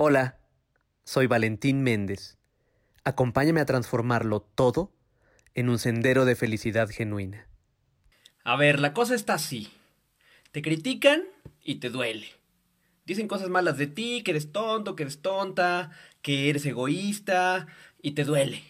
Hola, 0.00 0.38
soy 1.02 1.26
Valentín 1.26 1.82
Méndez. 1.82 2.38
Acompáñame 3.02 3.60
a 3.60 3.66
transformarlo 3.66 4.42
todo 4.42 4.92
en 5.56 5.68
un 5.68 5.80
sendero 5.80 6.24
de 6.24 6.36
felicidad 6.36 6.88
genuina. 6.88 7.48
A 8.44 8.54
ver, 8.54 8.78
la 8.78 8.94
cosa 8.94 9.16
está 9.16 9.34
así. 9.34 9.72
Te 10.52 10.62
critican 10.62 11.24
y 11.64 11.80
te 11.80 11.90
duele. 11.90 12.28
Dicen 13.06 13.26
cosas 13.26 13.48
malas 13.48 13.76
de 13.76 13.88
ti, 13.88 14.22
que 14.22 14.30
eres 14.30 14.52
tonto, 14.52 14.94
que 14.94 15.02
eres 15.02 15.20
tonta, 15.20 15.90
que 16.22 16.48
eres 16.48 16.64
egoísta 16.64 17.66
y 18.00 18.12
te 18.12 18.22
duele. 18.22 18.62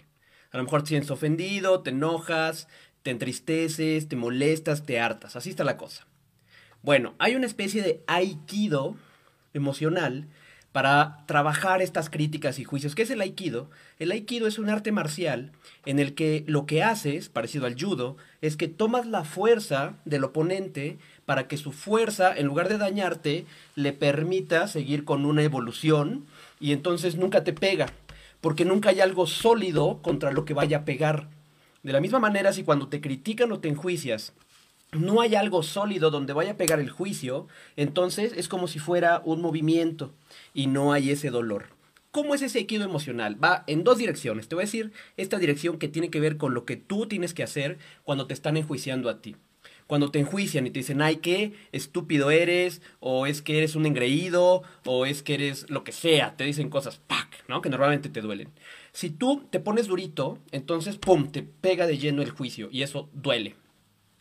A 0.51 0.57
lo 0.57 0.63
mejor 0.63 0.81
te 0.81 0.89
sientes 0.89 1.11
ofendido, 1.11 1.83
te 1.83 1.91
enojas, 1.91 2.69
te 3.03 3.11
entristeces, 3.11 4.09
te 4.09 4.17
molestas, 4.17 4.87
te 4.87 4.99
hartas. 4.99 5.37
Así 5.37 5.51
está 5.51 5.63
la 5.63 5.77
cosa. 5.77 6.07
Bueno, 6.81 7.17
hay 7.19 7.37
una 7.37 7.45
especie 7.45 7.83
de 7.83 8.03
aikido 8.07 8.97
emocional 9.53 10.27
para 10.79 11.25
trabajar 11.27 11.83
estas 11.83 12.09
críticas 12.09 12.61
y 12.61 12.65
juicios. 12.65 12.95
¿Qué 12.95 13.03
es 13.03 13.11
el 13.11 13.21
aikido? 13.21 13.69
El 13.99 14.13
aikido 14.13 14.47
es 14.47 14.61
un 14.61 14.71
arte 14.71 14.93
marcial 14.93 15.51
en 15.87 15.99
el 15.99 16.15
que 16.15 16.45
lo 16.47 16.67
que 16.67 16.85
haces, 16.85 17.29
parecido 17.29 17.67
al 17.67 17.75
judo, 17.75 18.17
es 18.43 18.57
que 18.57 18.69
tomas 18.69 19.05
la 19.05 19.25
fuerza 19.25 19.95
del 20.05 20.23
oponente 20.23 20.97
para 21.27 21.49
que 21.49 21.57
su 21.57 21.73
fuerza, 21.73 22.33
en 22.33 22.47
lugar 22.47 22.69
de 22.69 22.79
dañarte, 22.79 23.45
le 23.75 23.93
permita 23.93 24.69
seguir 24.69 25.05
con 25.05 25.27
una 25.27 25.43
evolución 25.43 26.27
y 26.61 26.71
entonces 26.71 27.17
nunca 27.17 27.43
te 27.43 27.53
pega, 27.53 27.87
porque 28.41 28.65
nunca 28.65 28.91
hay 28.91 29.01
algo 29.01 29.27
sólido 29.27 29.99
contra 30.01 30.31
lo 30.31 30.45
que 30.45 30.55
vaya 30.55 30.77
a 30.77 30.85
pegar. 30.85 31.27
De 31.83 31.93
la 31.93 32.01
misma 32.01 32.21
manera, 32.21 32.53
si 32.53 32.63
cuando 32.63 32.87
te 32.87 33.01
critican 33.01 33.51
o 33.51 33.59
te 33.59 33.67
enjuicias, 33.67 34.33
no 34.93 35.21
hay 35.21 35.35
algo 35.35 35.63
sólido 35.63 36.11
donde 36.11 36.33
vaya 36.33 36.53
a 36.53 36.57
pegar 36.57 36.81
el 36.81 36.91
juicio, 36.91 37.47
entonces 37.77 38.33
es 38.37 38.49
como 38.49 38.69
si 38.69 38.79
fuera 38.79 39.23
un 39.25 39.43
movimiento 39.43 40.15
y 40.55 40.67
no 40.67 40.93
hay 40.93 41.11
ese 41.11 41.31
dolor. 41.31 41.77
¿Cómo 42.11 42.35
es 42.35 42.41
ese 42.41 42.59
equido 42.59 42.85
emocional? 42.85 43.43
Va 43.43 43.65
en 43.67 43.85
dos 43.85 43.99
direcciones. 43.99 44.49
Te 44.49 44.55
voy 44.55 44.63
a 44.63 44.67
decir 44.67 44.93
esta 45.19 45.39
dirección 45.39 45.79
que 45.79 45.89
tiene 45.89 46.11
que 46.11 46.21
ver 46.21 46.39
con 46.39 46.55
lo 46.55 46.65
que 46.65 46.77
tú 46.77 47.07
tienes 47.07 47.35
que 47.35 47.43
hacer 47.43 47.79
cuando 48.03 48.27
te 48.27 48.35
están 48.35 48.57
enjuiciando 48.57 49.11
a 49.11 49.21
ti. 49.21 49.37
Cuando 49.87 50.11
te 50.11 50.19
enjuician 50.19 50.67
y 50.67 50.71
te 50.71 50.81
dicen, 50.81 51.01
ay, 51.01 51.17
qué 51.17 51.53
estúpido 51.73 52.31
eres, 52.31 52.83
o 53.01 53.27
es 53.27 53.41
que 53.41 53.59
eres 53.59 53.75
un 53.75 53.87
engreído, 53.87 54.63
o 54.85 55.07
es 55.07 55.23
que 55.23 55.35
eres 55.35 55.69
lo 55.71 55.85
que 55.85 55.93
sea, 55.93 56.37
te 56.37 56.45
dicen 56.45 56.69
cosas, 56.71 57.01
¡pac! 57.07 57.29
¿no? 57.47 57.63
Que 57.63 57.71
normalmente 57.71 58.09
te 58.09 58.21
duelen. 58.21 58.51
Si 58.93 59.11
tú 59.11 59.47
te 59.51 59.61
pones 59.61 59.87
durito, 59.87 60.39
entonces, 60.51 60.97
¡pum!, 60.97 61.31
te 61.31 61.43
pega 61.43 61.87
de 61.87 61.99
lleno 61.99 62.21
el 62.23 62.31
juicio 62.31 62.69
y 62.71 62.83
eso 62.83 63.09
duele. 63.13 63.55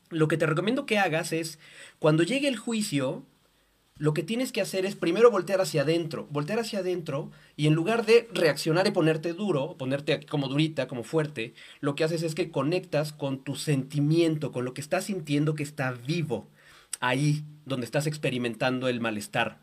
Lo 0.10 0.28
que 0.28 0.38
te 0.38 0.46
recomiendo 0.46 0.86
que 0.86 0.98
hagas 0.98 1.34
es, 1.34 1.60
cuando 2.00 2.24
llegue 2.24 2.48
el 2.48 2.58
juicio, 2.58 3.26
lo 4.00 4.14
que 4.14 4.24
tienes 4.24 4.52
que 4.52 4.62
hacer 4.62 4.86
es 4.86 4.96
primero 4.96 5.32
voltear 5.32 5.60
hacia 5.60 5.82
adentro, 5.82 6.28
voltear 6.30 6.60
hacia 6.60 6.80
adentro 6.80 7.32
y 7.56 7.66
en 7.66 7.74
lugar 7.74 8.06
de 8.06 8.28
reaccionar 8.32 8.86
y 8.86 8.92
ponerte 8.92 9.34
duro, 9.34 9.76
ponerte 9.78 10.24
como 10.28 10.48
durita, 10.48 10.88
como 10.88 11.04
fuerte, 11.04 11.56
lo 11.80 11.96
que 11.96 12.04
haces 12.04 12.22
es 12.22 12.36
que 12.36 12.52
conectas 12.52 13.12
con 13.12 13.44
tu 13.44 13.56
sentimiento, 13.56 14.52
con 14.52 14.66
lo 14.66 14.74
que 14.76 14.82
estás 14.82 15.06
sintiendo 15.06 15.56
que 15.56 15.64
está 15.64 15.92
vivo, 15.92 16.48
ahí 17.00 17.44
donde 17.66 17.86
estás 17.86 18.06
experimentando 18.06 18.88
el 18.88 19.02
malestar. 19.02 19.60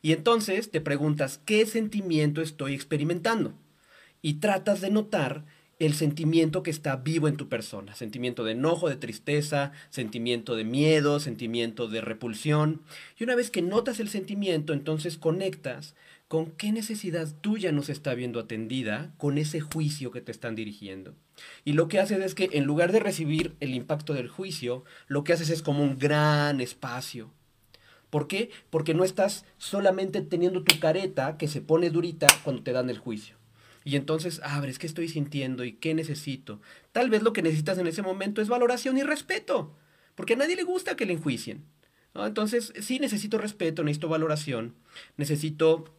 Y 0.00 0.12
entonces 0.12 0.70
te 0.70 0.80
preguntas, 0.80 1.40
¿qué 1.44 1.66
sentimiento 1.66 2.40
estoy 2.40 2.74
experimentando? 2.74 3.52
Y 4.22 4.34
tratas 4.34 4.80
de 4.80 4.90
notar 4.90 5.44
el 5.86 5.94
sentimiento 5.94 6.62
que 6.62 6.70
está 6.70 6.96
vivo 6.96 7.28
en 7.28 7.36
tu 7.36 7.48
persona, 7.48 7.94
sentimiento 7.94 8.44
de 8.44 8.52
enojo, 8.52 8.88
de 8.88 8.96
tristeza, 8.96 9.72
sentimiento 9.90 10.56
de 10.56 10.64
miedo, 10.64 11.20
sentimiento 11.20 11.88
de 11.88 12.00
repulsión. 12.00 12.82
Y 13.18 13.24
una 13.24 13.34
vez 13.34 13.50
que 13.50 13.62
notas 13.62 14.00
el 14.00 14.08
sentimiento, 14.08 14.72
entonces 14.72 15.18
conectas 15.18 15.94
con 16.28 16.50
qué 16.52 16.72
necesidad 16.72 17.28
tuya 17.40 17.72
nos 17.72 17.88
está 17.88 18.14
viendo 18.14 18.40
atendida 18.40 19.12
con 19.18 19.38
ese 19.38 19.60
juicio 19.60 20.10
que 20.10 20.20
te 20.20 20.32
están 20.32 20.54
dirigiendo. 20.54 21.14
Y 21.64 21.72
lo 21.72 21.88
que 21.88 21.98
haces 21.98 22.18
es 22.20 22.34
que 22.34 22.50
en 22.52 22.64
lugar 22.64 22.92
de 22.92 23.00
recibir 23.00 23.54
el 23.60 23.74
impacto 23.74 24.14
del 24.14 24.28
juicio, 24.28 24.84
lo 25.06 25.24
que 25.24 25.32
haces 25.32 25.50
es 25.50 25.62
como 25.62 25.82
un 25.82 25.98
gran 25.98 26.60
espacio. 26.60 27.30
¿Por 28.10 28.28
qué? 28.28 28.50
Porque 28.70 28.94
no 28.94 29.04
estás 29.04 29.44
solamente 29.58 30.20
teniendo 30.22 30.62
tu 30.62 30.78
careta 30.78 31.36
que 31.36 31.48
se 31.48 31.60
pone 31.60 31.90
durita 31.90 32.28
cuando 32.44 32.62
te 32.62 32.72
dan 32.72 32.88
el 32.90 32.98
juicio 32.98 33.43
y 33.84 33.96
entonces 33.96 34.40
abres 34.42 34.78
qué 34.78 34.86
estoy 34.86 35.08
sintiendo 35.08 35.64
y 35.64 35.72
qué 35.72 35.94
necesito. 35.94 36.60
Tal 36.92 37.10
vez 37.10 37.22
lo 37.22 37.32
que 37.32 37.42
necesitas 37.42 37.78
en 37.78 37.86
ese 37.86 38.02
momento 38.02 38.40
es 38.40 38.48
valoración 38.48 38.96
y 38.96 39.02
respeto, 39.02 39.76
porque 40.14 40.32
a 40.32 40.36
nadie 40.36 40.56
le 40.56 40.62
gusta 40.64 40.96
que 40.96 41.06
le 41.06 41.12
enjuicien. 41.12 41.64
Entonces, 42.14 42.72
sí 42.80 42.98
necesito 42.98 43.38
respeto, 43.38 43.82
necesito 43.82 44.08
valoración, 44.08 44.74
necesito 45.16 45.94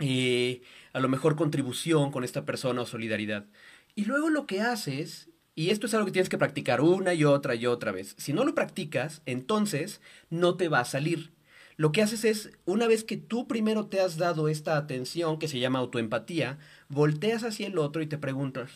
eh, 0.00 0.62
a 0.92 1.00
lo 1.00 1.08
mejor 1.08 1.36
contribución 1.36 2.10
con 2.10 2.24
esta 2.24 2.44
persona 2.44 2.82
o 2.82 2.86
solidaridad. 2.86 3.46
Y 3.94 4.06
luego 4.06 4.30
lo 4.30 4.46
que 4.46 4.62
haces, 4.62 5.28
y 5.54 5.70
esto 5.70 5.86
es 5.86 5.94
algo 5.94 6.06
que 6.06 6.12
tienes 6.12 6.28
que 6.28 6.38
practicar 6.38 6.80
una 6.80 7.14
y 7.14 7.24
otra 7.24 7.54
y 7.54 7.66
otra 7.66 7.92
vez, 7.92 8.14
si 8.18 8.32
no 8.32 8.44
lo 8.44 8.54
practicas, 8.54 9.22
entonces 9.26 10.00
no 10.30 10.56
te 10.56 10.68
va 10.68 10.80
a 10.80 10.84
salir 10.84 11.32
lo 11.78 11.92
que 11.92 12.02
haces 12.02 12.24
es, 12.24 12.50
una 12.64 12.88
vez 12.88 13.04
que 13.04 13.16
tú 13.16 13.46
primero 13.46 13.86
te 13.86 14.00
has 14.00 14.16
dado 14.16 14.48
esta 14.48 14.76
atención 14.76 15.38
que 15.38 15.46
se 15.46 15.60
llama 15.60 15.78
autoempatía, 15.78 16.58
volteas 16.88 17.44
hacia 17.44 17.68
el 17.68 17.78
otro 17.78 18.02
y 18.02 18.08
te 18.08 18.18
preguntas, 18.18 18.72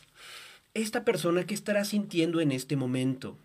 ¿esta 0.73 1.05
persona 1.05 1.45
qué 1.45 1.53
estará 1.53 1.85
sintiendo 1.85 2.41
en 2.41 2.53
este 2.53 2.77
momento? 2.77 3.37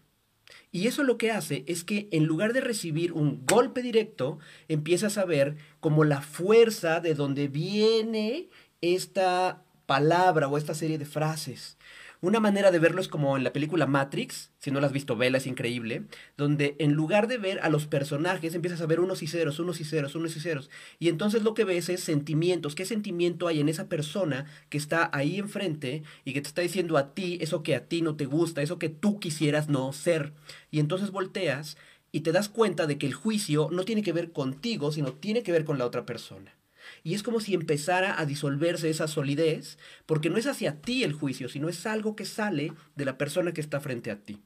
Y 0.72 0.86
eso 0.86 1.02
lo 1.02 1.18
que 1.18 1.32
hace 1.32 1.64
es 1.66 1.84
que 1.84 2.08
en 2.12 2.26
lugar 2.26 2.54
de 2.54 2.62
recibir 2.62 3.14
un 3.14 3.48
golpe 3.48 3.82
directo, 3.82 4.38
empiezas 4.68 5.18
a 5.18 5.26
ver 5.26 5.58
como 5.80 6.04
la 6.04 6.22
fuerza 6.22 7.00
de 7.00 7.16
donde 7.16 7.48
viene 7.48 8.50
esta 8.82 9.64
palabra 9.88 10.50
o 10.50 10.60
esta 10.60 10.76
serie 10.76 11.00
de 11.00 11.06
frases. 11.06 11.78
Una 12.20 12.40
manera 12.40 12.72
de 12.72 12.80
verlo 12.80 13.00
es 13.00 13.08
como 13.08 13.38
en 13.38 13.44
la 13.44 13.54
película 13.54 13.86
Matrix, 13.86 14.50
si 14.58 14.72
no 14.72 14.80
la 14.80 14.88
has 14.88 14.94
visto, 14.94 15.16
vela, 15.16 15.38
es 15.38 15.46
increíble, 15.46 16.04
donde 16.36 16.76
en 16.80 16.94
lugar 16.94 17.28
de 17.28 17.38
ver 17.38 17.60
a 17.62 17.70
los 17.70 17.86
personajes, 17.86 18.56
empiezas 18.56 18.82
a 18.82 18.88
ver 18.88 19.00
unos 19.00 19.22
y 19.22 19.28
ceros, 19.28 19.60
unos 19.60 19.80
y 19.82 19.84
ceros, 19.84 20.16
unos 20.16 20.36
y 20.36 20.40
ceros, 20.40 20.72
y 20.98 21.10
entonces 21.10 21.44
lo 21.44 21.54
que 21.54 21.64
ves 21.64 21.90
es 21.90 22.02
sentimientos, 22.02 22.74
qué 22.74 22.86
sentimiento 22.86 23.48
hay 23.48 23.60
en 23.60 23.70
esa 23.70 23.88
persona 23.88 24.48
que 24.70 24.80
está 24.80 25.12
ahí 25.14 25.38
enfrente 25.38 26.02
y 26.26 26.34
que 26.34 26.42
te 26.42 26.48
está 26.48 26.64
diciendo 26.64 26.98
a 26.98 27.14
ti 27.14 27.38
eso 27.40 27.62
que 27.62 27.76
a 27.76 27.86
ti 27.86 28.02
no 28.02 28.16
te 28.16 28.26
gusta, 28.26 28.64
eso 28.64 28.80
que 28.80 28.90
tú 28.90 29.20
quisieras 29.20 29.70
no 29.70 29.94
ser, 29.94 30.34
y 30.72 30.80
entonces 30.80 31.12
volteas 31.12 31.78
y 32.12 32.22
te 32.22 32.32
das 32.32 32.50
cuenta 32.50 32.88
de 32.88 32.98
que 32.98 33.06
el 33.06 33.14
juicio 33.14 33.70
no 33.72 33.84
tiene 33.84 34.02
que 34.02 34.14
ver 34.14 34.32
contigo, 34.32 34.92
sino 34.92 35.14
tiene 35.14 35.44
que 35.44 35.52
ver 35.52 35.66
con 35.66 35.78
la 35.78 35.86
otra 35.86 36.06
persona. 36.08 36.57
Y 37.04 37.14
es 37.14 37.24
como 37.24 37.40
si 37.40 37.54
empezara 37.54 38.20
a 38.20 38.26
disolverse 38.26 38.90
esa 38.90 39.08
solidez, 39.08 39.78
porque 40.06 40.30
no 40.30 40.38
es 40.38 40.48
hacia 40.48 40.82
ti 40.82 41.04
el 41.04 41.14
juicio, 41.14 41.50
sino 41.50 41.70
es 41.70 41.86
algo 41.86 42.16
que 42.16 42.26
sale 42.26 42.74
de 42.96 43.06
la 43.06 43.18
persona 43.18 43.54
que 43.54 43.62
está 43.62 43.80
frente 43.80 44.12
a 44.12 44.22
ti. 44.22 44.42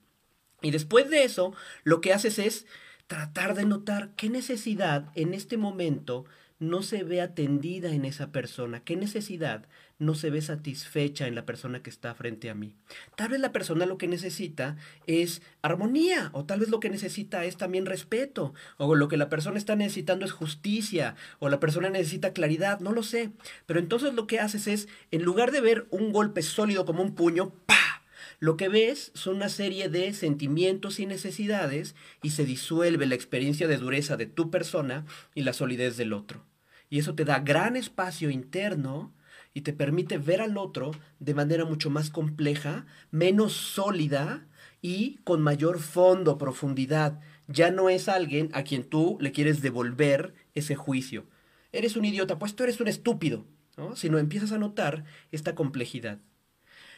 Y 0.61 0.71
después 0.71 1.09
de 1.09 1.23
eso, 1.23 1.53
lo 1.83 2.01
que 2.01 2.13
haces 2.13 2.39
es 2.39 2.65
tratar 3.07 3.55
de 3.55 3.65
notar 3.65 4.11
qué 4.15 4.29
necesidad 4.29 5.11
en 5.15 5.33
este 5.33 5.57
momento 5.57 6.25
no 6.61 6.83
se 6.83 7.03
ve 7.03 7.21
atendida 7.21 7.91
en 7.91 8.05
esa 8.05 8.31
persona, 8.31 8.83
qué 8.83 8.95
necesidad 8.95 9.65
no 9.97 10.13
se 10.13 10.29
ve 10.29 10.41
satisfecha 10.41 11.27
en 11.27 11.33
la 11.33 11.45
persona 11.45 11.81
que 11.81 11.89
está 11.89 12.13
frente 12.13 12.51
a 12.51 12.55
mí. 12.55 12.75
Tal 13.15 13.29
vez 13.29 13.39
la 13.39 13.51
persona 13.51 13.87
lo 13.87 13.97
que 13.97 14.07
necesita 14.07 14.77
es 15.07 15.41
armonía, 15.63 16.29
o 16.33 16.45
tal 16.45 16.59
vez 16.59 16.69
lo 16.69 16.79
que 16.79 16.91
necesita 16.91 17.45
es 17.45 17.57
también 17.57 17.87
respeto, 17.87 18.53
o 18.77 18.93
lo 18.93 19.07
que 19.07 19.17
la 19.17 19.27
persona 19.27 19.57
está 19.57 19.75
necesitando 19.75 20.23
es 20.23 20.31
justicia, 20.31 21.15
o 21.39 21.49
la 21.49 21.59
persona 21.59 21.89
necesita 21.89 22.31
claridad, 22.31 22.79
no 22.79 22.91
lo 22.91 23.01
sé. 23.01 23.31
Pero 23.65 23.79
entonces 23.79 24.13
lo 24.13 24.27
que 24.27 24.39
haces 24.39 24.67
es, 24.67 24.87
en 25.09 25.23
lugar 25.23 25.51
de 25.51 25.61
ver 25.61 25.87
un 25.89 26.11
golpe 26.11 26.43
sólido 26.43 26.85
como 26.85 27.01
un 27.01 27.15
puño, 27.15 27.55
¡pa! 27.65 28.03
Lo 28.39 28.55
que 28.55 28.69
ves 28.69 29.11
son 29.15 29.37
una 29.37 29.49
serie 29.49 29.89
de 29.89 30.13
sentimientos 30.13 30.99
y 30.99 31.07
necesidades 31.07 31.95
y 32.21 32.31
se 32.31 32.45
disuelve 32.45 33.07
la 33.07 33.15
experiencia 33.15 33.67
de 33.67 33.77
dureza 33.77 34.17
de 34.17 34.25
tu 34.27 34.49
persona 34.51 35.05
y 35.35 35.41
la 35.41 35.53
solidez 35.53 35.97
del 35.97 36.13
otro. 36.13 36.43
Y 36.91 36.99
eso 36.99 37.15
te 37.15 37.23
da 37.23 37.39
gran 37.39 37.77
espacio 37.77 38.29
interno 38.29 39.13
y 39.53 39.61
te 39.61 39.71
permite 39.71 40.17
ver 40.17 40.41
al 40.41 40.57
otro 40.57 40.91
de 41.19 41.33
manera 41.33 41.63
mucho 41.63 41.89
más 41.89 42.09
compleja, 42.09 42.85
menos 43.11 43.53
sólida 43.53 44.45
y 44.81 45.15
con 45.23 45.41
mayor 45.41 45.79
fondo, 45.79 46.37
profundidad. 46.37 47.21
Ya 47.47 47.71
no 47.71 47.89
es 47.89 48.09
alguien 48.09 48.49
a 48.51 48.63
quien 48.63 48.83
tú 48.83 49.17
le 49.21 49.31
quieres 49.31 49.61
devolver 49.61 50.33
ese 50.53 50.75
juicio. 50.75 51.25
Eres 51.71 51.95
un 51.95 52.03
idiota, 52.03 52.37
pues 52.37 52.57
tú 52.57 52.63
eres 52.63 52.81
un 52.81 52.89
estúpido, 52.89 53.45
¿no? 53.77 53.95
Sino 53.95 54.19
empiezas 54.19 54.51
a 54.51 54.57
notar 54.57 55.05
esta 55.31 55.55
complejidad. 55.55 56.19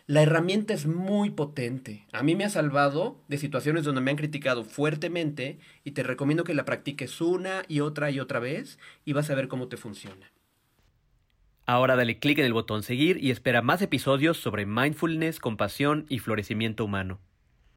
La 0.05 0.21
herramienta 0.21 0.73
es 0.73 0.85
muy 0.85 1.29
potente. 1.29 2.05
A 2.11 2.23
mí 2.23 2.35
me 2.35 2.43
ha 2.43 2.49
salvado 2.49 3.21
de 3.29 3.37
situaciones 3.37 3.85
donde 3.85 4.01
me 4.01 4.11
han 4.11 4.17
criticado 4.17 4.65
fuertemente 4.65 5.59
y 5.85 5.91
te 5.91 6.03
recomiendo 6.03 6.43
que 6.43 6.53
la 6.53 6.65
practiques 6.65 7.21
una 7.21 7.63
y 7.69 7.79
otra 7.79 8.11
y 8.11 8.19
otra 8.19 8.39
vez 8.39 8.79
y 9.05 9.13
vas 9.13 9.29
a 9.29 9.35
ver 9.35 9.47
cómo 9.47 9.69
te 9.69 9.77
funciona. 9.77 10.33
Ahora 11.65 11.95
dale 11.95 12.19
clic 12.19 12.39
en 12.39 12.45
el 12.45 12.51
botón 12.51 12.83
seguir 12.83 13.23
y 13.23 13.31
espera 13.31 13.61
más 13.61 13.81
episodios 13.81 14.35
sobre 14.35 14.65
mindfulness, 14.65 15.39
compasión 15.39 16.05
y 16.09 16.19
florecimiento 16.19 16.83
humano. 16.83 17.21